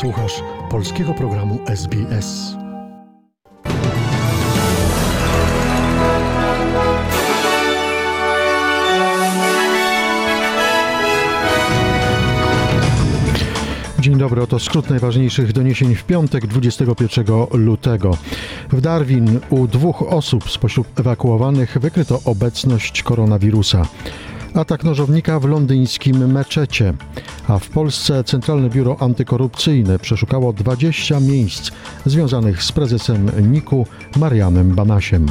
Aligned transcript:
Słuchasz 0.00 0.42
polskiego 0.70 1.14
programu 1.14 1.58
SBS. 1.66 2.54
Dzień 13.98 14.18
dobry, 14.18 14.42
oto 14.42 14.58
skrót 14.58 14.90
najważniejszych 14.90 15.52
doniesień 15.52 15.94
w 15.94 16.04
piątek 16.04 16.46
21 16.46 17.26
lutego. 17.52 18.16
W 18.72 18.80
Darwin 18.80 19.40
u 19.50 19.66
dwóch 19.66 20.02
osób 20.02 20.50
spośród 20.50 21.00
ewakuowanych 21.00 21.78
wykryto 21.78 22.20
obecność 22.24 23.02
koronawirusa. 23.02 23.86
Atak 24.54 24.84
nożownika 24.84 25.40
w 25.40 25.44
londyńskim 25.44 26.32
meczecie, 26.32 26.94
a 27.48 27.58
w 27.58 27.68
Polsce 27.68 28.24
Centralne 28.24 28.70
Biuro 28.70 28.96
Antykorupcyjne 29.00 29.98
przeszukało 29.98 30.52
20 30.52 31.20
miejsc 31.20 31.70
związanych 32.06 32.62
z 32.62 32.72
prezesem 32.72 33.50
NIK-u 33.52 33.86
Marianem 34.16 34.74
Banasiem. 34.74 35.26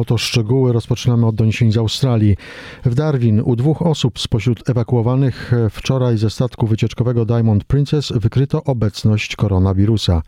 Oto 0.00 0.18
szczegóły 0.18 0.72
rozpoczynamy 0.72 1.26
od 1.26 1.34
doniesień 1.34 1.72
z 1.72 1.76
Australii. 1.76 2.36
W 2.84 2.94
Darwin 2.94 3.40
u 3.44 3.56
dwóch 3.56 3.82
osób 3.82 4.18
spośród 4.18 4.70
ewakuowanych 4.70 5.52
wczoraj 5.70 6.18
ze 6.18 6.30
statku 6.30 6.66
wycieczkowego 6.66 7.24
Diamond 7.24 7.64
Princess 7.64 8.12
wykryto 8.12 8.64
obecność 8.64 9.36
koronawirusa. 9.36 10.22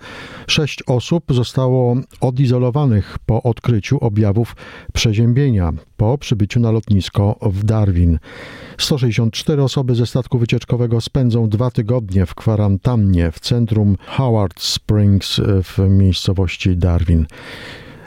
Sześć 0.46 0.82
osób 0.86 1.24
zostało 1.28 1.96
odizolowanych 2.20 3.18
po 3.26 3.42
odkryciu 3.42 3.98
objawów 3.98 4.56
przeziębienia 4.92 5.72
po 5.96 6.18
przybyciu 6.18 6.60
na 6.60 6.70
lotnisko 6.70 7.38
w 7.42 7.64
Darwin. 7.64 8.18
164 8.78 9.62
osoby 9.62 9.94
ze 9.94 10.06
statku 10.06 10.38
wycieczkowego 10.38 11.00
spędzą 11.00 11.48
dwa 11.48 11.70
tygodnie 11.70 12.26
w 12.26 12.34
kwarantannie 12.34 13.32
w 13.32 13.40
centrum 13.40 13.96
Howard 14.06 14.60
Springs 14.60 15.40
w 15.62 15.78
miejscowości 15.88 16.76
Darwin. 16.76 17.26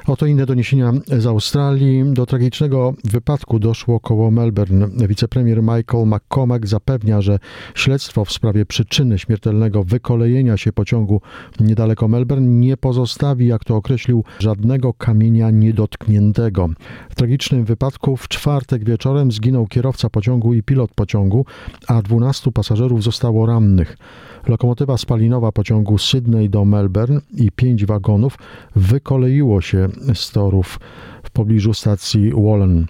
Oto 0.07 0.25
inne 0.25 0.45
doniesienia 0.45 0.93
z 1.17 1.25
Australii. 1.25 2.03
Do 2.13 2.25
tragicznego 2.25 2.93
wypadku 3.03 3.59
doszło 3.59 3.99
koło 3.99 4.31
Melbourne. 4.31 4.87
Wicepremier 5.07 5.61
Michael 5.61 6.05
McCormack 6.05 6.67
zapewnia, 6.67 7.21
że 7.21 7.39
śledztwo 7.75 8.25
w 8.25 8.31
sprawie 8.31 8.65
przyczyny 8.65 9.19
śmiertelnego 9.19 9.83
wykolejenia 9.83 10.57
się 10.57 10.73
pociągu 10.73 11.21
niedaleko 11.59 12.07
Melbourne 12.07 12.47
nie 12.47 12.77
pozostawi, 12.77 13.47
jak 13.47 13.63
to 13.63 13.75
określił, 13.75 14.23
żadnego 14.39 14.93
kamienia 14.93 15.51
niedotkniętego. 15.51 16.69
W 17.09 17.15
tragicznym 17.15 17.65
wypadku 17.65 18.17
w 18.17 18.27
czwartek 18.27 18.83
wieczorem 18.83 19.31
zginął 19.31 19.67
kierowca 19.67 20.09
pociągu 20.09 20.53
i 20.53 20.63
pilot 20.63 20.91
pociągu, 20.95 21.45
a 21.87 22.01
12 22.01 22.51
pasażerów 22.51 23.03
zostało 23.03 23.45
rannych. 23.45 23.97
Lokomotywa 24.47 24.97
spalinowa 24.97 25.51
pociągu 25.51 25.97
Sydney 25.97 26.49
do 26.49 26.65
Melbourne 26.65 27.21
i 27.37 27.51
pięć 27.51 27.85
wagonów 27.85 28.37
wykoleiło 28.75 29.61
się 29.61 29.89
z 30.13 30.31
torów 30.31 30.79
w 31.23 31.31
pobliżu 31.31 31.73
stacji 31.73 32.31
Wallen. 32.31 32.85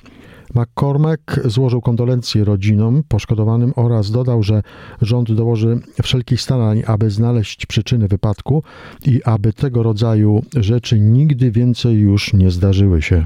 McCormack 0.55 1.39
złożył 1.45 1.81
kondolencje 1.81 2.43
rodzinom 2.43 3.03
poszkodowanym 3.07 3.73
oraz 3.75 4.11
dodał, 4.11 4.43
że 4.43 4.61
rząd 5.01 5.31
dołoży 5.31 5.79
wszelkich 6.03 6.41
starań, 6.41 6.83
aby 6.87 7.09
znaleźć 7.09 7.65
przyczyny 7.65 8.07
wypadku 8.07 8.63
i 9.05 9.23
aby 9.23 9.53
tego 9.53 9.83
rodzaju 9.83 10.43
rzeczy 10.55 10.99
nigdy 10.99 11.51
więcej 11.51 11.95
już 11.95 12.33
nie 12.33 12.51
zdarzyły 12.51 13.01
się. 13.01 13.25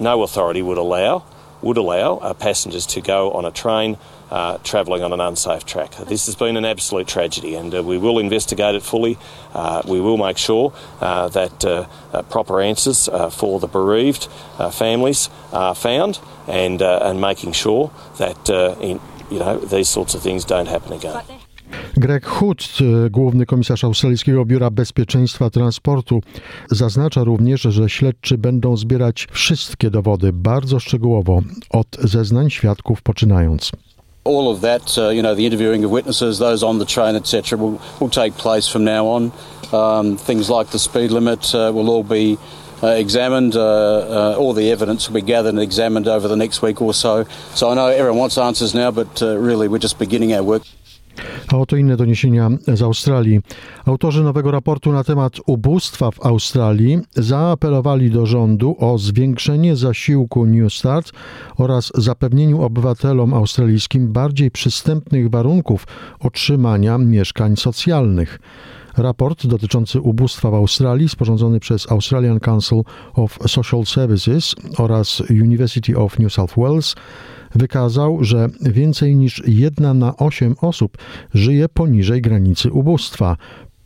No 0.00 0.10
authority 0.10 0.64
would 0.64 0.78
allow 0.78 1.22
would 1.62 1.76
allow 1.76 2.16
uh, 2.16 2.34
passengers 2.34 2.86
to 2.86 3.00
go 3.00 3.32
on 3.32 3.44
a 3.44 3.50
train 3.50 3.96
uh, 4.30 4.58
travelling 4.64 5.02
on 5.02 5.12
an 5.12 5.20
unsafe 5.20 5.64
track. 5.66 5.94
This 6.06 6.26
has 6.26 6.34
been 6.34 6.56
an 6.56 6.64
absolute 6.64 7.06
tragedy, 7.06 7.54
and 7.54 7.74
uh, 7.74 7.82
we 7.82 7.98
will 7.98 8.18
investigate 8.18 8.74
it 8.74 8.82
fully. 8.82 9.18
Uh, 9.52 9.82
we 9.86 10.00
will 10.00 10.16
make 10.16 10.38
sure 10.38 10.72
uh, 11.00 11.28
that 11.28 11.64
uh, 11.64 12.22
proper 12.30 12.60
answers 12.60 13.08
for 13.30 13.60
the 13.60 13.66
bereaved 13.66 14.28
families 14.72 15.28
are 15.52 15.74
found, 15.74 16.18
and 16.46 16.80
and 16.80 17.20
making 17.20 17.52
sure 17.52 17.90
that 18.18 18.48
in, 18.80 19.00
you 19.30 19.38
know 19.38 19.58
these 19.58 19.88
sorts 19.88 20.14
of 20.14 20.22
things 20.22 20.44
don't 20.44 20.68
happen 20.68 20.92
again. 20.92 21.41
Greg 21.96 22.26
Hood, 22.26 22.78
główny 23.10 23.46
komisarz 23.46 23.84
Australijskiego 23.84 24.44
Biura 24.44 24.70
Bezpieczeństwa 24.70 25.50
Transportu, 25.50 26.20
zaznacza 26.70 27.24
również, 27.24 27.62
że 27.62 27.88
śledczy 27.88 28.38
będą 28.38 28.76
zbierać 28.76 29.28
wszystkie 29.32 29.90
dowody 29.90 30.32
bardzo 30.32 30.80
szczegółowo, 30.80 31.40
od 31.70 31.86
zeznań 32.04 32.50
świadków 32.50 33.02
poczynając. 33.02 33.72
All 34.24 34.48
of 34.48 34.60
that, 34.60 34.98
uh, 34.98 35.12
you 35.12 35.20
know, 35.20 35.34
the 35.36 35.42
interviewing 35.42 35.84
of 35.84 35.90
witnesses, 35.90 36.38
those 36.38 36.66
on 36.66 36.78
the 36.78 36.86
train, 36.86 37.16
etc., 37.16 37.58
will, 37.58 37.78
will 38.00 38.10
take 38.10 38.32
place 38.32 38.68
from 38.68 38.84
now 38.84 39.06
on. 39.06 39.30
Um, 39.72 40.16
things 40.16 40.48
like 40.48 40.70
the 40.70 40.78
speed 40.78 41.10
limit 41.10 41.54
uh, 41.54 41.72
will 41.74 41.90
all 41.90 42.04
be 42.04 42.38
uh, 42.82 42.88
examined. 42.88 43.56
Uh, 43.56 43.60
uh, 43.60 44.36
all 44.38 44.52
the 44.52 44.70
evidence 44.70 45.08
will 45.08 45.14
be 45.14 45.26
gathered 45.26 45.54
and 45.54 45.60
examined 45.60 46.08
over 46.08 46.28
the 46.28 46.36
next 46.36 46.62
week 46.62 46.80
or 46.80 46.94
so. 46.94 47.24
So 47.54 47.70
I 47.70 47.74
know 47.74 47.86
everyone 47.86 48.18
wants 48.18 48.38
answers 48.38 48.74
now, 48.74 48.90
but 48.90 49.22
uh, 49.22 49.36
really 49.38 49.68
we're 49.68 49.78
just 49.78 49.98
beginning 49.98 50.32
our 50.34 50.42
work. 50.42 50.62
A 51.52 51.56
oto 51.56 51.76
inne 51.76 51.96
doniesienia 51.96 52.50
z 52.74 52.82
Australii. 52.82 53.40
Autorzy 53.84 54.22
nowego 54.22 54.50
raportu 54.50 54.92
na 54.92 55.04
temat 55.04 55.36
ubóstwa 55.46 56.10
w 56.10 56.26
Australii 56.26 56.98
zaapelowali 57.14 58.10
do 58.10 58.26
rządu 58.26 58.76
o 58.78 58.98
zwiększenie 58.98 59.76
zasiłku 59.76 60.46
New 60.46 60.72
Start 60.72 61.12
oraz 61.58 61.92
zapewnieniu 61.94 62.62
obywatelom 62.62 63.34
australijskim 63.34 64.12
bardziej 64.12 64.50
przystępnych 64.50 65.30
warunków 65.30 65.86
otrzymania 66.20 66.98
mieszkań 66.98 67.56
socjalnych. 67.56 68.38
Raport 68.96 69.46
dotyczący 69.46 70.00
ubóstwa 70.00 70.50
w 70.50 70.54
Australii, 70.54 71.08
sporządzony 71.08 71.60
przez 71.60 71.92
Australian 71.92 72.40
Council 72.40 72.82
of 73.14 73.38
Social 73.46 73.86
Services 73.86 74.54
oraz 74.78 75.20
University 75.30 75.98
of 75.98 76.18
New 76.18 76.32
South 76.32 76.54
Wales, 76.56 76.94
wykazał, 77.54 78.24
że 78.24 78.48
więcej 78.60 79.16
niż 79.16 79.42
jedna 79.46 79.94
na 79.94 80.16
osiem 80.16 80.54
osób 80.60 80.98
żyje 81.34 81.68
poniżej 81.68 82.22
granicy 82.22 82.72
ubóstwa 82.72 83.36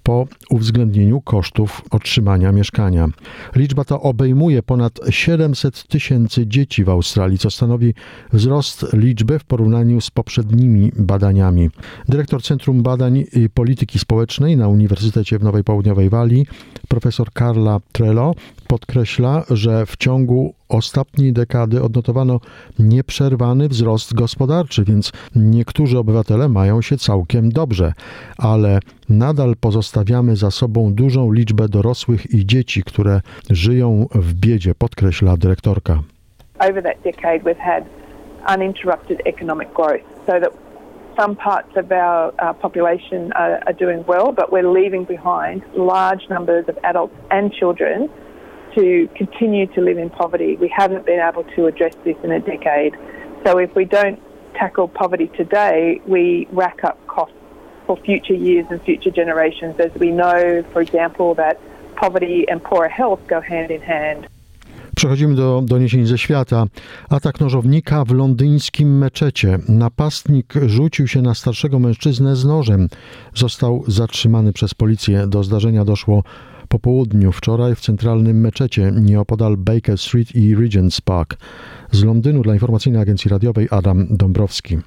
po 0.07 0.27
uwzględnieniu 0.51 1.21
kosztów 1.21 1.83
otrzymania 1.91 2.53
mieszkania. 2.53 3.09
Liczba 3.57 3.85
ta 3.85 4.01
obejmuje 4.01 4.63
ponad 4.63 5.01
700 5.11 5.89
tysięcy 5.89 6.47
dzieci 6.47 6.85
w 6.85 6.89
Australii, 6.89 7.39
co 7.39 7.51
stanowi 7.51 7.95
wzrost 8.33 8.87
liczby 8.93 9.39
w 9.39 9.45
porównaniu 9.45 10.01
z 10.01 10.11
poprzednimi 10.11 10.93
badaniami. 10.97 11.71
Dyrektor 12.09 12.43
Centrum 12.43 12.83
Badań 12.83 13.25
Polityki 13.55 13.99
Społecznej 13.99 14.57
na 14.57 14.69
Uniwersytecie 14.69 15.39
w 15.39 15.43
Nowej 15.43 15.65
Południowej 15.65 16.09
Walii, 16.11 16.47
profesor 16.89 17.29
Carla 17.39 17.81
Trello, 17.93 18.35
podkreśla, 18.69 19.45
że 19.51 19.87
w 19.87 19.97
ciągu 19.97 20.55
ostatniej 20.69 21.33
dekady 21.33 21.83
odnotowano 21.83 22.41
nieprzerwany 22.79 23.69
wzrost 23.69 24.15
gospodarczy, 24.15 24.85
więc 24.85 25.13
niektórzy 25.37 25.99
obywatele 25.99 26.49
mają 26.49 26.83
się 26.83 26.97
całkiem 26.97 27.51
dobrze, 27.51 27.93
ale 28.39 28.79
nadal 29.09 29.55
pozostawiamy 29.61 30.37
za 30.37 30.51
sobą 30.51 30.95
dużą 30.95 31.33
liczbę 31.33 31.69
dorosłych 31.69 32.35
i 32.35 32.47
dzieci, 32.47 32.83
które 32.83 33.21
żyją 33.51 34.07
w 34.15 34.35
biedzie, 34.35 34.75
podkreśla 34.75 35.37
dyrektorka. 35.37 36.03
Over 36.71 36.83
that 36.83 36.97
decade 37.05 37.41
we've 37.45 37.61
had 37.61 37.85
uninterrupted 38.57 39.21
economic 39.27 39.69
growth, 39.75 40.05
so 40.27 40.41
that 40.41 40.53
some 41.17 41.37
parts 41.37 41.77
of 41.77 41.93
our 41.93 42.33
uh, 42.39 42.53
population 42.63 43.33
are, 43.33 43.61
are 43.67 43.75
doing 43.75 44.05
well, 44.09 44.33
but 44.33 44.51
we're 44.53 44.83
leaving 44.83 45.07
behind 45.09 45.63
large 45.75 46.29
numbers 46.31 46.69
of 46.69 46.77
adults 46.83 47.15
and 47.31 47.53
children 47.53 48.09
to 48.77 49.09
continue 49.17 49.67
to 49.75 49.81
live 49.81 49.99
in 49.99 50.11
poverty. 50.11 50.57
We 50.57 50.69
haven't 50.69 51.05
been 51.07 51.21
able 51.21 51.45
to 51.57 51.67
address 51.67 51.95
this 52.05 52.17
in 52.23 52.31
a 52.31 52.41
decade. 52.41 52.95
So 53.45 53.59
if 53.59 53.75
we 53.75 53.85
don't 53.85 54.21
tackle 54.55 54.89
poverty 54.89 55.29
today, 55.37 56.01
we 56.07 56.47
rack 56.53 56.85
up 56.85 56.97
costs 57.07 57.35
for 57.87 57.97
future 57.97 58.35
years 58.35 58.67
and 58.71 58.81
future 58.83 59.11
generations, 59.11 59.75
as 59.81 59.93
we 59.95 60.11
know, 60.11 60.63
for 60.73 60.81
example, 60.83 61.35
that 61.35 61.57
poverty 61.97 62.45
and 62.51 62.63
poorer 62.63 62.89
health 62.89 63.21
go 63.29 63.41
hand 63.41 63.71
in 63.71 63.81
hand. 63.81 64.27
Przechodzimy 64.97 65.35
do 65.35 65.63
doniesień 65.65 66.07
ze 66.07 66.19
świata. 66.19 66.65
Atak 67.11 67.41
nożownika 67.41 68.05
w 68.05 68.11
londyńskim 68.11 68.99
meczecie. 68.99 69.59
Napastnik 69.69 70.55
rzucił 70.67 71.09
się 71.09 71.23
na 71.23 71.35
starszego 71.35 71.79
mężczyznę 71.79 72.37
z 72.37 72.45
nożem. 72.45 72.89
Został 73.35 73.85
zatrzymany 73.87 74.53
przez 74.53 74.75
policję. 74.75 75.27
Do 75.27 75.43
zdarzenia 75.43 75.85
doszło 75.85 76.23
po 76.69 76.79
południu 76.79 77.33
wczoraj 77.33 77.75
w 77.75 77.81
centralnym 77.81 78.41
meczecie 78.41 78.93
nieopodal 79.01 79.57
Baker 79.57 79.99
Street 79.99 80.35
i 80.35 80.57
Regent's 80.57 81.01
Park. 81.01 81.37
Z 81.91 82.05
Londynu 82.05 82.43
dla 82.43 82.55
informacyjnej 82.55 83.03
agencji 83.03 83.31
radiowej 83.31 83.69
Adam 83.71 84.07
Dąbrowski. 84.11 84.79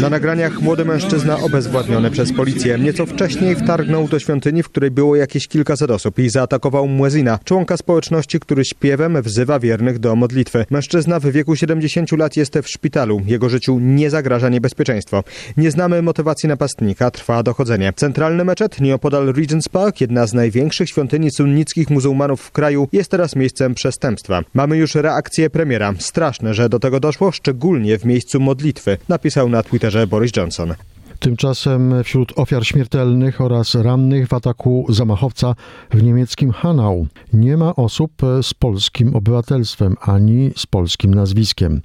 Na 0.00 0.10
nagraniach 0.10 0.60
młody 0.60 0.84
mężczyzna 0.84 1.38
obezwładniony 1.38 2.10
przez 2.10 2.32
policję 2.32 2.78
nieco 2.78 3.06
wcześniej 3.06 3.56
wtargnął 3.56 4.08
do 4.08 4.18
świątyni, 4.18 4.62
w 4.62 4.68
której 4.68 4.90
było 4.90 5.16
jakieś 5.16 5.48
kilkaset 5.48 5.90
osób 5.90 6.18
i 6.18 6.28
zaatakował 6.28 6.88
Muezina, 6.88 7.38
członka 7.44 7.76
społeczności, 7.76 8.40
który 8.40 8.64
śpiewem 8.64 9.22
wzywa 9.22 9.58
wiernych 9.58 9.98
do 9.98 10.16
modlitwy. 10.16 10.66
Mężczyzna 10.70 11.20
w 11.20 11.26
wieku 11.26 11.56
70 11.56 12.12
lat 12.12 12.36
jest 12.36 12.58
w 12.58 12.68
szpitalu. 12.68 13.20
Jego 13.26 13.48
życiu 13.48 13.78
nie 13.78 14.10
zagraża 14.10 14.48
niebezpieczeństwo. 14.48 15.24
Nie 15.56 15.70
znamy 15.70 16.02
motywacji 16.02 16.48
napastnika, 16.48 17.10
trwa 17.10 17.42
dochodzenie. 17.42 17.92
Centralny 17.96 18.44
meczet 18.44 18.80
nieopodal 18.80 19.26
Regent's 19.32 19.68
Park, 19.68 20.00
jedna 20.00 20.26
z 20.26 20.34
największych 20.34 20.88
świątyni 20.88 21.30
sunnickich 21.30 21.90
muzułmanów 21.90 22.40
w 22.40 22.50
kraju, 22.50 22.88
jest 22.92 23.10
teraz 23.10 23.36
miejscem 23.36 23.74
przestępstwa. 23.74 24.42
Mamy 24.54 24.76
już 24.76 24.94
reakcję 24.94 25.50
premiera. 25.50 25.94
Straszne, 25.98 26.54
że 26.54 26.68
do 26.68 26.78
tego 26.78 27.00
doszło, 27.00 27.32
szczególnie 27.32 27.98
w 27.98 28.04
miejscu 28.04 28.40
modlitwy, 28.40 28.98
napisał 29.30 29.48
na 29.48 29.62
Twitterze 29.62 30.06
Boris 30.06 30.36
Johnson. 30.36 30.74
Tymczasem 31.18 32.04
wśród 32.04 32.32
ofiar 32.36 32.66
śmiertelnych 32.66 33.40
oraz 33.40 33.74
rannych 33.74 34.28
w 34.28 34.34
ataku 34.34 34.86
zamachowca 34.88 35.54
w 35.90 36.02
niemieckim 36.02 36.52
Hanau 36.52 37.06
nie 37.32 37.56
ma 37.56 37.76
osób 37.76 38.12
z 38.42 38.54
polskim 38.54 39.16
obywatelstwem 39.16 39.96
ani 40.00 40.50
z 40.56 40.66
polskim 40.66 41.14
nazwiskiem. 41.14 41.80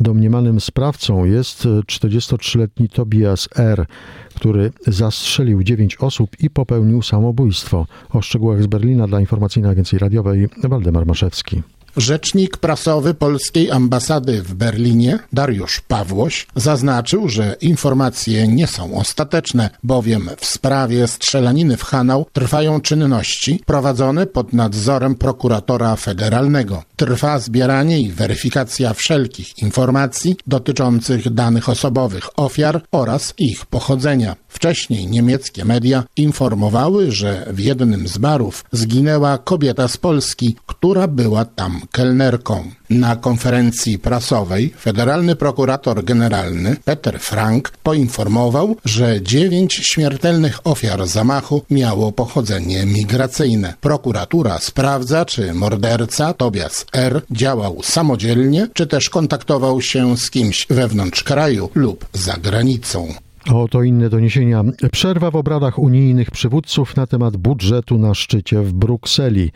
Domniemanym 0.00 0.60
sprawcą 0.60 1.24
jest 1.24 1.68
43-letni 1.86 2.88
Tobias 2.88 3.48
R., 3.56 3.86
który 4.34 4.72
zastrzelił 4.86 5.62
9 5.62 5.96
osób 5.96 6.30
i 6.40 6.50
popełnił 6.50 7.02
samobójstwo. 7.02 7.86
O 8.10 8.22
szczegółach 8.22 8.62
z 8.62 8.66
Berlina 8.66 9.06
dla 9.06 9.20
Informacyjnej 9.20 9.72
Agencji 9.72 9.98
Radiowej 9.98 10.48
Waldemar 10.64 11.06
Maszewski. 11.06 11.62
Rzecznik 11.96 12.56
prasowy 12.56 13.14
polskiej 13.14 13.70
ambasady 13.70 14.42
w 14.42 14.54
Berlinie, 14.54 15.18
Dariusz 15.32 15.80
Pawłoś, 15.80 16.46
zaznaczył, 16.56 17.28
że 17.28 17.56
informacje 17.60 18.48
nie 18.48 18.66
są 18.66 18.94
ostateczne, 18.94 19.70
bowiem 19.82 20.30
w 20.36 20.46
sprawie 20.46 21.06
strzelaniny 21.06 21.76
w 21.76 21.82
Hanau 21.82 22.26
trwają 22.32 22.80
czynności 22.80 23.62
prowadzone 23.66 24.26
pod 24.26 24.52
nadzorem 24.52 25.14
prokuratora 25.14 25.96
federalnego. 25.96 26.82
Trwa 26.96 27.38
zbieranie 27.38 28.00
i 28.00 28.10
weryfikacja 28.10 28.94
wszelkich 28.94 29.58
informacji 29.58 30.36
dotyczących 30.46 31.30
danych 31.30 31.68
osobowych 31.68 32.38
ofiar 32.38 32.82
oraz 32.92 33.34
ich 33.38 33.66
pochodzenia. 33.66 34.36
Wcześniej 34.52 35.06
niemieckie 35.06 35.64
media 35.64 36.04
informowały, 36.16 37.12
że 37.12 37.46
w 37.50 37.58
jednym 37.58 38.08
z 38.08 38.18
barów 38.18 38.64
zginęła 38.72 39.38
kobieta 39.38 39.88
z 39.88 39.96
Polski, 39.96 40.56
która 40.66 41.08
była 41.08 41.44
tam 41.44 41.80
kelnerką. 41.92 42.70
Na 42.90 43.16
konferencji 43.16 43.98
prasowej 43.98 44.74
federalny 44.80 45.36
prokurator 45.36 46.04
generalny 46.04 46.76
Peter 46.84 47.20
Frank 47.20 47.72
poinformował, 47.82 48.76
że 48.84 49.22
dziewięć 49.22 49.74
śmiertelnych 49.74 50.66
ofiar 50.66 51.06
zamachu 51.06 51.64
miało 51.70 52.12
pochodzenie 52.12 52.86
migracyjne. 52.86 53.74
Prokuratura 53.80 54.58
sprawdza, 54.58 55.24
czy 55.24 55.54
morderca 55.54 56.34
Tobias 56.34 56.86
R. 56.92 57.22
działał 57.30 57.80
samodzielnie, 57.82 58.68
czy 58.74 58.86
też 58.86 59.10
kontaktował 59.10 59.80
się 59.80 60.16
z 60.16 60.30
kimś 60.30 60.66
wewnątrz 60.70 61.22
kraju 61.22 61.70
lub 61.74 62.06
za 62.12 62.36
granicą. 62.36 63.14
Oto 63.50 63.82
inne 63.82 64.08
doniesienia. 64.08 64.64
Przerwa 64.92 65.30
w 65.30 65.36
obradach 65.36 65.78
unijnych 65.78 66.30
przywódców 66.30 66.96
na 66.96 67.06
temat 67.06 67.36
budżetu 67.36 67.98
na 67.98 68.14
szczycie 68.14 68.62
w 68.62 68.72
Brukseli. 68.72 69.50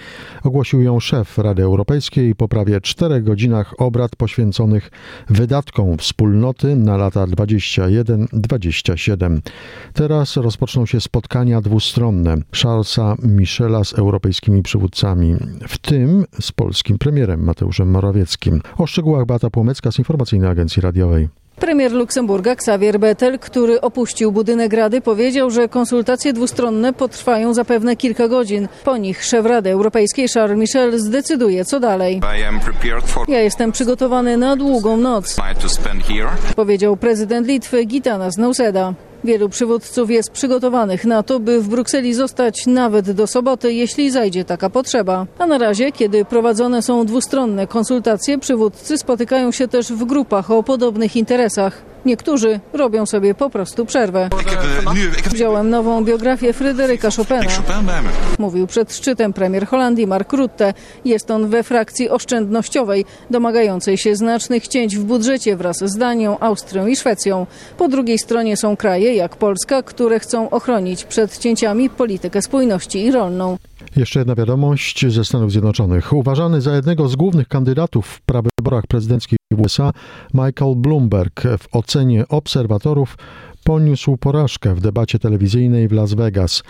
Ogłosił 0.44 0.80
ją 0.80 1.00
szef 1.00 1.38
Rady 1.38 1.62
Europejskiej 1.62 2.34
po 2.34 2.48
prawie 2.48 2.80
czterech 2.80 3.24
godzinach 3.24 3.74
obrad 3.78 4.16
poświęconych 4.16 4.90
wydatkom 5.28 5.98
wspólnoty 5.98 6.76
na 6.76 6.96
lata 6.96 7.26
21-27. 7.26 9.40
Teraz 9.92 10.36
rozpoczną 10.36 10.86
się 10.86 11.00
spotkania 11.00 11.60
dwustronne 11.60 12.36
Charlesa 12.62 13.16
Michela 13.22 13.84
z 13.84 13.92
europejskimi 13.92 14.62
przywódcami, 14.62 15.36
w 15.68 15.78
tym 15.78 16.24
z 16.40 16.52
polskim 16.52 16.98
premierem 16.98 17.44
Mateuszem 17.44 17.90
Morawieckim. 17.90 18.60
O 18.78 18.86
szczegółach 18.86 19.26
Bata 19.26 19.50
Płomecka 19.50 19.92
z 19.92 19.98
Informacyjnej 19.98 20.50
Agencji 20.50 20.82
Radiowej. 20.82 21.28
Premier 21.60 21.92
Luksemburga 21.92 22.52
Xavier 22.52 22.98
Bettel, 22.98 23.38
który 23.38 23.80
opuścił 23.80 24.32
budynek 24.32 24.72
Rady, 24.72 25.00
powiedział, 25.00 25.50
że 25.50 25.68
konsultacje 25.68 26.32
dwustronne 26.32 26.92
potrwają 26.92 27.54
zapewne 27.54 27.96
kilka 27.96 28.28
godzin. 28.28 28.68
Po 28.84 28.96
nich 28.96 29.24
szef 29.24 29.46
Rady 29.46 29.70
Europejskiej 29.70 30.28
Charles 30.28 30.58
Michel 30.58 30.98
zdecyduje, 30.98 31.64
co 31.64 31.80
dalej. 31.80 32.20
Ja 33.28 33.40
jestem 33.40 33.72
przygotowany 33.72 34.36
na 34.36 34.56
długą 34.56 34.96
noc, 34.96 35.36
powiedział 36.56 36.96
prezydent 36.96 37.48
Litwy 37.48 37.84
Gitanas 37.84 38.36
Nauseda. 38.36 38.94
Wielu 39.24 39.48
przywódców 39.48 40.10
jest 40.10 40.30
przygotowanych 40.30 41.04
na 41.04 41.22
to, 41.22 41.40
by 41.40 41.60
w 41.60 41.68
Brukseli 41.68 42.14
zostać 42.14 42.66
nawet 42.66 43.10
do 43.10 43.26
soboty, 43.26 43.72
jeśli 43.72 44.10
zajdzie 44.10 44.44
taka 44.44 44.70
potrzeba. 44.70 45.26
A 45.38 45.46
na 45.46 45.58
razie, 45.58 45.92
kiedy 45.92 46.24
prowadzone 46.24 46.82
są 46.82 47.06
dwustronne 47.06 47.66
konsultacje, 47.66 48.38
przywódcy 48.38 48.98
spotykają 48.98 49.52
się 49.52 49.68
też 49.68 49.92
w 49.92 50.04
grupach 50.04 50.50
o 50.50 50.62
podobnych 50.62 51.16
interesach. 51.16 51.95
Niektórzy 52.06 52.60
robią 52.72 53.06
sobie 53.06 53.34
po 53.34 53.50
prostu 53.50 53.86
przerwę. 53.86 54.28
Wziąłem 55.30 55.70
nową 55.70 56.04
biografię 56.04 56.52
Fryderyka 56.52 57.08
Chopina. 57.10 57.40
Mówił 58.38 58.66
przed 58.66 58.94
szczytem 58.94 59.32
premier 59.32 59.66
Holandii 59.66 60.06
Mark 60.06 60.32
Rutte. 60.32 60.74
Jest 61.04 61.30
on 61.30 61.48
we 61.48 61.62
frakcji 61.62 62.10
oszczędnościowej, 62.10 63.04
domagającej 63.30 63.98
się 63.98 64.16
znacznych 64.16 64.68
cięć 64.68 64.96
w 64.96 65.04
budżecie 65.04 65.56
wraz 65.56 65.76
z 65.78 65.96
Danią, 65.96 66.38
Austrią 66.38 66.86
i 66.86 66.96
Szwecją. 66.96 67.46
Po 67.78 67.88
drugiej 67.88 68.18
stronie 68.18 68.56
są 68.56 68.76
kraje 68.76 69.14
jak 69.14 69.36
Polska, 69.36 69.82
które 69.82 70.20
chcą 70.20 70.50
ochronić 70.50 71.04
przed 71.04 71.38
cięciami 71.38 71.90
politykę 71.90 72.42
spójności 72.42 73.04
i 73.04 73.10
rolną. 73.10 73.56
Jeszcze 73.96 74.20
jedna 74.20 74.34
wiadomość 74.34 75.06
ze 75.06 75.24
Stanów 75.24 75.52
Zjednoczonych. 75.52 76.12
Uważany 76.12 76.60
za 76.60 76.76
jednego 76.76 77.08
z 77.08 77.16
głównych 77.16 77.48
kandydatów 77.48 78.06
w 78.06 78.20
prawyborach 78.20 78.86
prezydenckich 78.86 79.38
USA, 79.58 79.92
Michael 80.34 80.76
Bloomberg 80.76 81.42
w 81.58 81.76
ocenie 81.76 82.28
obserwatorów 82.28 83.16
poniósł 83.64 84.16
porażkę 84.16 84.74
w 84.74 84.80
debacie 84.80 85.18
telewizyjnej 85.18 85.88
w 85.88 85.92
Las 85.92 86.14
Vegas. 86.14 86.62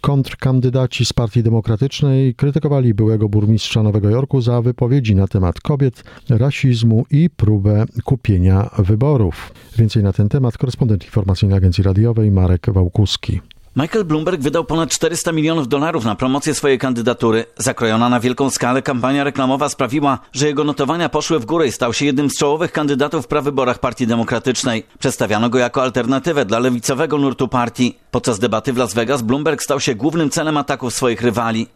Kontrkandydaci 0.00 1.04
z 1.04 1.12
Partii 1.12 1.42
Demokratycznej 1.42 2.34
krytykowali 2.34 2.94
byłego 2.94 3.28
burmistrza 3.28 3.82
Nowego 3.82 4.10
Jorku 4.10 4.40
za 4.40 4.62
wypowiedzi 4.62 5.14
na 5.14 5.28
temat 5.28 5.60
kobiet, 5.60 6.04
rasizmu 6.28 7.04
i 7.10 7.30
próbę 7.30 7.84
kupienia 8.04 8.70
wyborów. 8.78 9.52
Więcej 9.78 10.02
na 10.02 10.12
ten 10.12 10.28
temat 10.28 10.58
korespondent 10.58 11.04
informacyjnej 11.04 11.58
agencji 11.58 11.84
radiowej 11.84 12.30
Marek 12.30 12.66
Wałkuski. 12.72 13.40
Michael 13.76 14.04
Bloomberg 14.04 14.40
wydał 14.40 14.64
ponad 14.64 14.90
400 14.90 15.32
milionów 15.32 15.68
dolarów 15.68 16.04
na 16.04 16.14
promocję 16.14 16.54
swojej 16.54 16.78
kandydatury. 16.78 17.44
Zakrojona 17.56 18.08
na 18.08 18.20
wielką 18.20 18.50
skalę 18.50 18.82
kampania 18.82 19.24
reklamowa 19.24 19.68
sprawiła, 19.68 20.18
że 20.32 20.46
jego 20.46 20.64
notowania 20.64 21.08
poszły 21.08 21.38
w 21.38 21.44
górę 21.44 21.66
i 21.66 21.72
stał 21.72 21.92
się 21.92 22.04
jednym 22.06 22.30
z 22.30 22.38
czołowych 22.38 22.72
kandydatów 22.72 23.24
w 23.24 23.28
prawyborach 23.28 23.78
Partii 23.78 24.06
Demokratycznej. 24.06 24.86
Przedstawiano 24.98 25.50
go 25.50 25.58
jako 25.58 25.82
alternatywę 25.82 26.44
dla 26.44 26.58
lewicowego 26.58 27.18
nurtu 27.18 27.48
partii. 27.48 27.98
Podczas 28.10 28.38
debaty 28.38 28.72
w 28.72 28.76
Las 28.76 28.94
Vegas 28.94 29.22
Bloomberg 29.22 29.62
stał 29.62 29.80
się 29.80 29.94
głównym 29.94 30.30
celem 30.30 30.56
ataków 30.56 30.94
swoich 30.94 31.22
rywali. 31.22 31.66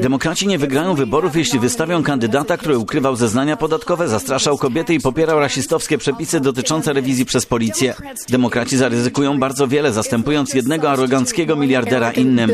Demokraci 0.00 0.46
nie 0.46 0.58
wygrają 0.58 0.94
wyborów, 0.94 1.36
jeśli 1.36 1.58
wystawią 1.58 2.02
kandydata, 2.02 2.56
który 2.56 2.78
ukrywał 2.78 3.16
zeznania 3.16 3.56
podatkowe, 3.56 4.08
zastraszał 4.08 4.58
kobiety 4.58 4.94
i 4.94 5.00
popierał 5.00 5.40
rasistowskie 5.40 5.98
przepisy 5.98 6.40
dotyczące 6.40 6.92
rewizji 6.92 7.24
przez 7.24 7.46
policję. 7.46 7.94
Demokraci 8.28 8.76
zaryzykują 8.76 9.38
bardzo 9.38 9.68
wiele, 9.68 9.92
zastępując 9.92 10.54
jednego 10.54 10.90
aroganckiego 10.90 11.56
miliardera 11.56 12.12
innym. 12.12 12.50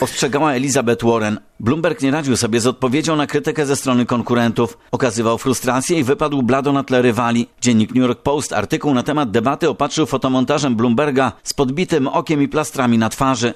Ostrzegała 0.00 0.52
Elizabeth 0.52 1.04
Warren. 1.04 1.38
Bloomberg 1.60 2.02
nie 2.02 2.10
radził 2.10 2.36
sobie 2.36 2.60
z 2.60 2.66
odpowiedzią 2.66 3.16
na 3.16 3.26
krytykę 3.26 3.66
ze 3.66 3.76
strony 3.76 4.06
konkurentów. 4.06 4.78
Okazywał 4.92 5.38
frustrację 5.38 5.98
i 5.98 6.04
wypadł 6.04 6.42
blado 6.42 6.72
na 6.72 6.84
tle 6.84 7.02
rywali. 7.02 7.48
Dziennik 7.60 7.94
New 7.94 8.02
York 8.02 8.22
Post 8.22 8.52
artykuł 8.52 8.94
na 8.94 9.02
temat 9.02 9.30
debaty 9.30 9.68
opatrzył 9.68 10.06
fotomontażem 10.06 10.76
Bloomberga 10.76 11.32
z 11.42 11.54
podbitym 11.54 12.08
okiem 12.08 12.42
i 12.42 12.48
plastrami 12.48 12.98
na 12.98 13.08
twarzy. 13.08 13.54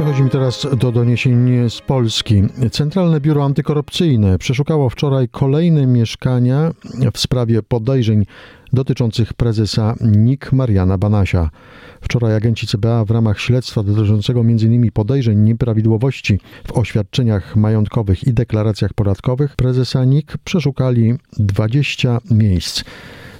Przechodzimy 0.00 0.30
teraz 0.30 0.66
do 0.76 0.92
doniesień 0.92 1.70
z 1.70 1.80
Polski. 1.80 2.42
Centralne 2.70 3.20
Biuro 3.20 3.44
Antykorupcyjne 3.44 4.38
przeszukało 4.38 4.90
wczoraj 4.90 5.28
kolejne 5.28 5.86
mieszkania 5.86 6.72
w 7.14 7.18
sprawie 7.18 7.62
podejrzeń 7.62 8.26
dotyczących 8.72 9.34
prezesa 9.34 9.94
NIK 10.00 10.52
Mariana 10.52 10.98
Banasia. 10.98 11.50
Wczoraj 12.00 12.34
agenci 12.34 12.66
CBA 12.66 13.04
w 13.04 13.10
ramach 13.10 13.40
śledztwa 13.40 13.82
dotyczącego 13.82 14.40
m.in. 14.40 14.92
podejrzeń 14.92 15.38
nieprawidłowości 15.38 16.40
w 16.66 16.72
oświadczeniach 16.72 17.56
majątkowych 17.56 18.26
i 18.26 18.34
deklaracjach 18.34 18.94
podatkowych 18.94 19.56
prezesa 19.56 20.04
NIK 20.04 20.38
przeszukali 20.44 21.14
20 21.38 22.18
miejsc. 22.30 22.84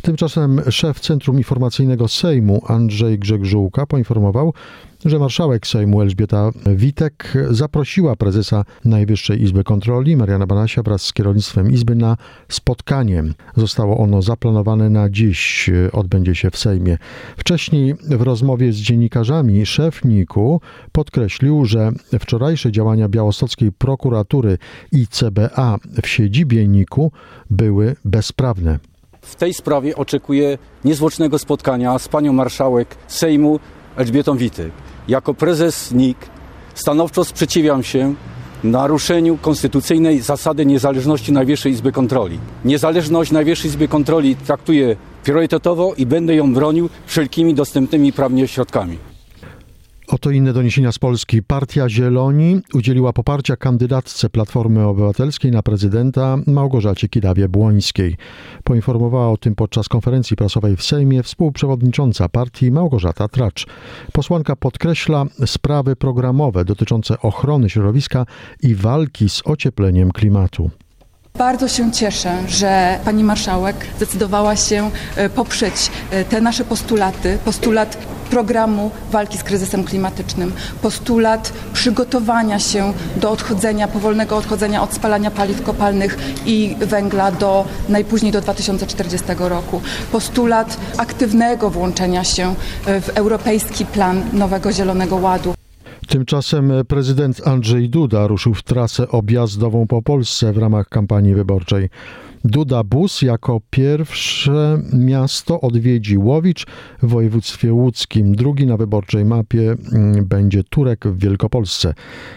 Tymczasem 0.03 0.61
szef 0.71 1.01
Centrum 1.01 1.39
Informacyjnego 1.39 2.09
Sejmu 2.09 2.63
Andrzej 2.67 3.19
Grzegżółka 3.19 3.87
poinformował, 3.87 4.55
że 5.05 5.19
marszałek 5.19 5.67
Sejmu 5.67 6.03
Elżbieta 6.03 6.51
Witek 6.67 7.35
zaprosiła 7.51 8.17
prezesa 8.17 8.65
Najwyższej 8.85 9.43
Izby 9.43 9.65
Kontroli 9.65 10.17
Mariana 10.17 10.47
Banasia 10.47 10.83
wraz 10.83 11.03
z 11.03 11.13
kierownictwem 11.13 11.71
Izby 11.71 11.95
na 11.95 12.17
spotkanie. 12.49 13.25
Zostało 13.57 13.99
ono 13.99 14.23
zaplanowane 14.23 14.91
na 14.91 15.11
dziś, 15.11 15.71
odbędzie 15.93 16.35
się 16.35 16.51
w 16.51 16.57
Sejmie. 16.57 16.99
Wcześniej 17.37 17.95
w 17.95 18.23
rozmowie 18.23 18.73
z 18.73 18.77
dziennikarzami 18.77 19.67
szef 19.67 20.05
NIK-u 20.05 20.61
podkreślił, 20.93 21.65
że 21.65 21.93
wczorajsze 22.21 22.73
działania 22.73 23.09
białostockiej 23.09 23.73
prokuratury 23.73 24.59
i 24.93 25.07
CBA 25.07 25.79
w 26.03 26.09
siedzibie 26.09 26.69
NIK-u 26.69 27.13
były 27.51 27.97
bezprawne. 28.05 28.79
W 29.21 29.37
tej 29.37 29.55
sprawie 29.55 29.97
oczekuję 29.97 30.59
niezwłocznego 30.85 31.39
spotkania 31.39 31.99
z 31.99 32.09
panią 32.09 32.33
marszałek 32.33 32.97
Sejmu 33.09 33.61
Elżbietą 33.97 34.37
Witek. 34.37 34.73
Jako 35.09 35.35
prezes 35.35 35.93
NIK 35.93 36.19
stanowczo 36.75 37.25
sprzeciwiam 37.25 37.83
się 37.83 38.15
naruszeniu 38.65 39.37
konstytucyjnej 39.37 40.21
zasady 40.21 40.67
niezależności 40.67 41.33
Najwyższej 41.33 41.73
Izby 41.73 41.93
Kontroli. 41.93 42.39
Niezależność 42.65 43.31
Najwyższej 43.31 43.69
Izby 43.69 43.89
Kontroli 43.89 44.37
traktuję 44.37 44.97
priorytetowo 45.25 45.95
i 45.97 46.07
będę 46.07 46.35
ją 46.35 46.55
bronił 46.55 46.89
wszelkimi 47.07 47.55
dostępnymi 47.55 48.13
prawnie 48.13 48.49
środkami. 48.49 49.10
Oto 50.11 50.31
inne 50.31 50.53
doniesienia 50.53 50.93
z 50.93 50.99
Polski. 50.99 51.43
Partia 51.43 51.89
Zieloni 51.89 52.61
udzieliła 52.75 53.13
poparcia 53.13 53.57
kandydatce 53.57 54.31
Platformy 54.31 54.87
Obywatelskiej 54.87 55.51
na 55.51 55.63
prezydenta 55.63 56.39
Małgorzacie 56.47 57.09
Kidawie-Błońskiej. 57.09 58.17
Poinformowała 58.65 59.31
o 59.31 59.37
tym 59.37 59.55
podczas 59.55 59.89
konferencji 59.89 60.37
prasowej 60.37 60.77
w 60.77 60.83
Sejmie 60.83 61.23
współprzewodnicząca 61.23 62.29
partii 62.29 62.71
Małgorzata 62.71 63.29
Tracz. 63.29 63.67
Posłanka 64.13 64.57
podkreśla 64.57 65.25
sprawy 65.47 65.97
programowe 65.97 66.65
dotyczące 66.65 67.19
ochrony 67.21 67.71
środowiska 67.71 68.27
i 68.63 68.75
walki 68.75 69.29
z 69.29 69.43
ociepleniem 69.45 70.13
klimatu. 70.13 70.71
Bardzo 71.39 71.69
się 71.69 71.93
cieszę, 71.93 72.39
że 72.49 72.99
pani 73.05 73.25
marszałek 73.25 73.77
zdecydowała 73.97 74.57
się 74.57 74.91
poprzeć 75.35 75.91
te 76.29 76.41
nasze 76.41 76.65
postulaty, 76.65 77.39
postulat 77.45 77.97
programu 78.31 78.91
walki 79.11 79.39
z 79.39 79.43
kryzysem 79.43 79.85
klimatycznym, 79.85 80.53
postulat 80.83 81.53
przygotowania 81.73 82.59
się 82.59 82.93
do 83.17 83.31
odchodzenia, 83.31 83.89
powolnego 83.89 84.37
odchodzenia 84.37 84.83
od 84.83 84.95
spalania 84.95 85.31
paliw 85.31 85.63
kopalnych 85.63 86.19
i 86.47 86.77
węgla 86.81 87.33
do 87.33 87.65
najpóźniej 87.89 88.33
do 88.33 88.41
2040 88.41 89.27
roku, 89.39 89.81
postulat 90.13 90.77
aktywnego 90.97 91.71
włączenia 91.71 92.25
się 92.25 92.55
w 92.87 93.09
europejski 93.15 93.87
plan 93.87 94.23
Nowego 94.33 94.73
Zielonego 94.73 95.17
Ładu. 95.17 95.60
Tymczasem 96.11 96.73
prezydent 96.89 97.47
Andrzej 97.47 97.89
Duda 97.89 98.27
ruszył 98.27 98.55
w 98.55 98.63
trasę 98.63 99.09
objazdową 99.09 99.87
po 99.87 100.03
Polsce 100.03 100.53
w 100.53 100.59
ramach 100.59 100.89
kampanii 100.89 101.35
wyborczej. 101.35 101.89
Duda 102.45 102.85
Bus 102.85 103.23
jako 103.23 103.61
pierwsze 103.71 104.83
miasto 104.93 105.61
odwiedzi 105.61 106.19
Łowicz 106.19 106.67
w 107.03 107.09
województwie 107.09 107.73
łódzkim. 107.73 108.35
Drugi 108.35 108.67
na 108.67 108.77
wyborczej 108.77 109.25
mapie 109.25 109.75
będzie 110.23 110.65
Turek 110.65 111.07
w 111.09 111.19
Wielkopolsce. 111.19 111.95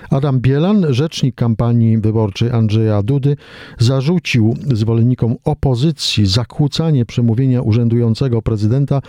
Adam 0.10 0.40
Bielan, 0.40 0.86
rzecznik 0.90 1.36
kampanii 1.36 1.98
wyborczej 1.98 2.52
Andrzeja 2.52 3.04
Dudy, 3.04 3.38
zarzucił 3.80 4.56
zwolennikom 4.74 5.36
opozycji 5.44 6.26
zakłócanie 6.26 7.06
przemówienia 7.06 7.62
urzędującego 7.62 8.42
prezydenta 8.42 9.02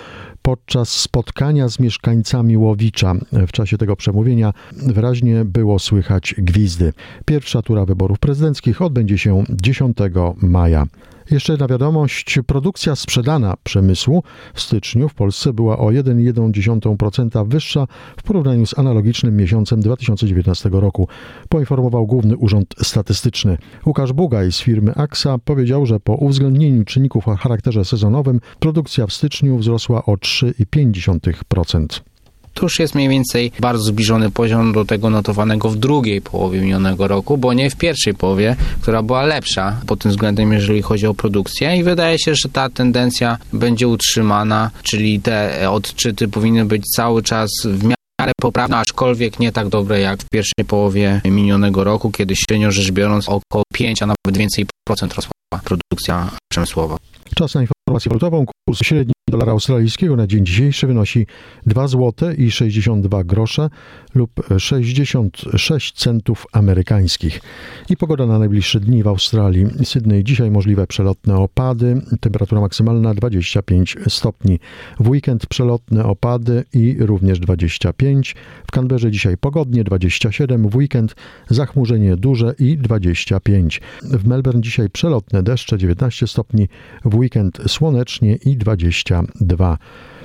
podczas 0.45 0.89
spotkania 0.89 1.69
z 1.69 1.79
mieszkańcami 1.79 2.57
Łowicza. 2.57 3.15
W 3.33 3.53
czasie 3.53 3.79
tego 3.79 3.97
przemówienia 3.97 4.53
wyraźnie 4.73 5.45
było 5.45 5.79
słychać 5.79 6.35
gwizdy. 6.39 6.93
Pierwsza 7.25 7.63
tura 7.63 7.85
wyborów 7.85 8.19
prezydenckich 8.19 8.83
odbędzie 8.83 9.19
się 9.19 9.45
10 9.51 9.97
maja. 10.43 10.87
Jeszcze 11.31 11.53
jedna 11.53 11.67
wiadomość. 11.67 12.39
Produkcja 12.47 12.97
sprzedana 12.97 13.55
przemysłu 13.63 14.23
w 14.55 14.61
styczniu 14.61 15.09
w 15.09 15.15
Polsce 15.15 15.53
była 15.53 15.79
o 15.79 15.87
1,1% 15.87 17.49
wyższa 17.49 17.87
w 18.17 18.23
porównaniu 18.23 18.67
z 18.67 18.79
analogicznym 18.79 19.37
miesiącem 19.37 19.81
2019 19.81 20.69
roku, 20.73 21.09
poinformował 21.49 22.07
Główny 22.07 22.37
Urząd 22.37 22.75
Statystyczny. 22.83 23.59
Łukasz 23.87 24.13
Bugaj 24.13 24.53
z 24.53 24.61
firmy 24.61 24.95
AXA 24.95 25.39
powiedział, 25.45 25.87
że 25.87 26.01
po 26.01 26.15
uwzględnieniu 26.15 26.85
czynników 26.85 27.29
o 27.29 27.37
charakterze 27.37 27.85
sezonowym 27.85 28.41
produkcja 28.59 29.07
w 29.07 29.13
styczniu 29.13 29.59
wzrosła 29.59 30.05
o 30.05 30.15
3,5%. 30.15 32.14
To 32.55 32.63
już 32.63 32.79
jest 32.79 32.95
mniej 32.95 33.09
więcej 33.09 33.53
bardzo 33.61 33.85
zbliżony 33.85 34.31
poziom 34.31 34.73
do 34.73 34.85
tego 34.85 35.11
notowanego 35.11 35.71
w 35.71 35.77
drugiej 35.77 36.21
połowie 36.21 36.61
minionego 36.61 37.09
roku, 37.09 37.39
bo 37.39 37.53
nie 37.53 37.71
w 37.71 37.77
pierwszej 37.77 38.15
połowie, 38.15 38.57
która 38.81 39.03
była 39.03 39.23
lepsza 39.23 39.81
pod 39.87 39.99
tym 39.99 40.11
względem, 40.11 40.53
jeżeli 40.53 40.83
chodzi 40.83 41.07
o 41.07 41.15
produkcję. 41.15 41.77
I 41.77 41.83
wydaje 41.83 42.19
się, 42.19 42.35
że 42.35 42.49
ta 42.49 42.71
tendencja 42.71 43.39
będzie 43.53 43.89
utrzymana, 43.89 44.71
czyli 44.83 45.21
te 45.21 45.71
odczyty 45.71 46.29
powinny 46.29 46.65
być 46.65 46.83
cały 46.97 47.23
czas 47.23 47.51
w 47.65 47.85
miarę 47.85 48.33
poprawne, 48.41 48.77
aczkolwiek 48.77 49.39
nie 49.39 49.53
tak 49.53 49.69
dobre 49.69 50.01
jak 50.01 50.23
w 50.23 50.29
pierwszej 50.29 50.65
połowie 50.67 51.21
minionego 51.25 51.85
roku, 51.85 52.11
kiedy 52.11 52.35
średnio 52.37 52.71
rzecz 52.71 52.91
biorąc 52.91 53.29
około 53.29 53.65
5, 53.75 54.03
a 54.03 54.07
nawet 54.07 54.39
więcej 54.39 54.67
procent 54.87 55.15
rosła 55.15 55.31
produkcja 55.65 56.31
przemysłowa. 56.51 56.97
Czas 57.35 57.55
na 57.55 57.61
informację 57.61 58.09
walutową. 58.09 58.45
Kurs 58.69 58.81
średni 58.83 59.15
dolara 59.31 59.53
australijskiego 59.53 60.17
na 60.17 60.27
dzień 60.27 60.47
dzisiejszy 60.47 60.87
wynosi 60.87 61.27
2 61.67 61.89
zł 61.89 62.33
i 62.39 62.51
62 62.51 63.25
grosze 63.25 63.71
lub 64.15 64.31
66 64.59 65.93
centów 65.93 66.47
amerykańskich. 66.53 67.41
I 67.89 67.97
pogoda 67.97 68.27
na 68.27 68.39
najbliższe 68.39 68.81
dni 68.81 69.03
w 69.03 69.09
Australii. 69.09 69.67
Sydney 69.85 70.25
dzisiaj 70.25 70.51
możliwe 70.51 70.87
przelotne 70.87 71.37
opady, 71.37 72.03
temperatura 72.21 72.61
maksymalna 72.61 73.15
25 73.15 73.97
stopni. 74.09 74.59
W 75.01 75.09
weekend 75.09 75.47
przelotne 75.47 76.05
opady 76.05 76.65
i 76.75 76.97
również 77.01 77.41
25. 77.41 78.35
W 78.67 78.71
Canberrze 78.71 79.11
dzisiaj 79.11 79.37
pogodnie 79.37 79.85
27, 79.85 80.69
w 80.69 80.77
weekend 80.77 81.15
zachmurzenie 81.51 82.17
duże 82.17 82.55
i 82.59 82.79
25. 82.79 83.81
W 84.03 84.27
Melbourne 84.27 84.63
dzisiaj 84.63 84.91
przelotne 84.91 85.43
deszcze 85.45 85.79
19 85.79 86.27
stopni, 86.27 86.69
w 87.05 87.15
weekend 87.15 87.59
słonecznie 87.67 88.35
i 88.35 88.57
22. 88.57 89.79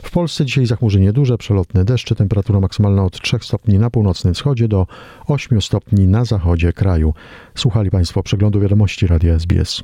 W 0.03 0.11
Polsce 0.11 0.45
dzisiaj 0.45 0.65
zachmurzenie 0.65 1.13
duże, 1.13 1.37
przelotne 1.37 1.85
deszcze, 1.85 2.15
temperatura 2.15 2.59
maksymalna 2.59 3.03
od 3.03 3.21
3 3.21 3.37
stopni 3.41 3.79
na 3.79 3.89
północnym 3.89 4.33
wschodzie 4.33 4.67
do 4.67 4.87
8 5.27 5.61
stopni 5.61 6.07
na 6.07 6.25
zachodzie 6.25 6.73
kraju. 6.73 7.13
Słuchali 7.55 7.91
Państwo 7.91 8.23
przeglądu 8.23 8.59
wiadomości 8.59 9.07
Radia 9.07 9.33
SBS. 9.33 9.83